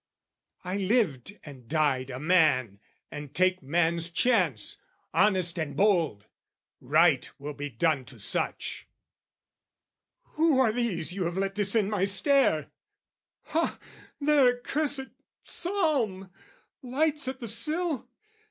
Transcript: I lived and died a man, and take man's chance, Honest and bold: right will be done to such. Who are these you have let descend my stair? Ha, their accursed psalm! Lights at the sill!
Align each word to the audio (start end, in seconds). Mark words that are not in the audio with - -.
I 0.63 0.77
lived 0.77 1.37
and 1.45 1.67
died 1.67 2.09
a 2.09 2.19
man, 2.19 2.79
and 3.11 3.35
take 3.35 3.61
man's 3.61 4.09
chance, 4.09 4.77
Honest 5.13 5.59
and 5.59 5.77
bold: 5.77 6.25
right 6.79 7.29
will 7.37 7.53
be 7.53 7.69
done 7.69 8.05
to 8.05 8.17
such. 8.19 8.87
Who 10.23 10.59
are 10.59 10.71
these 10.71 11.13
you 11.13 11.25
have 11.25 11.37
let 11.37 11.53
descend 11.53 11.91
my 11.91 12.05
stair? 12.05 12.71
Ha, 13.43 13.77
their 14.19 14.47
accursed 14.57 15.09
psalm! 15.43 16.31
Lights 16.81 17.27
at 17.27 17.39
the 17.39 17.47
sill! 17.47 18.09